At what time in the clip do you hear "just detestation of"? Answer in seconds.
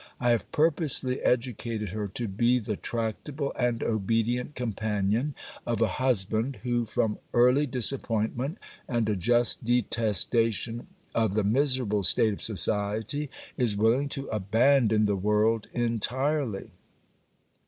9.15-11.35